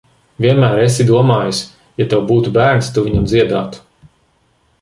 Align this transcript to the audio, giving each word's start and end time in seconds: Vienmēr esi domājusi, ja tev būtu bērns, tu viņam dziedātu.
Vienmēr 0.45 0.79
esi 0.85 1.05
domājusi, 1.09 1.69
ja 2.03 2.09
tev 2.15 2.25
būtu 2.33 2.57
bērns, 2.57 2.93
tu 2.97 3.07
viņam 3.11 3.29
dziedātu. 3.35 3.85